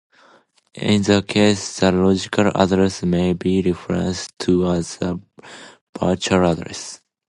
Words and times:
In 0.73 1.03
this 1.03 1.23
case, 1.25 1.79
the 1.79 1.91
logical 1.91 2.47
address 2.55 3.03
may 3.03 3.33
be 3.33 3.61
referred 3.61 4.17
to 4.39 4.71
as 4.71 4.97
a 4.99 5.19
virtual 5.95 6.49
address. 6.49 7.01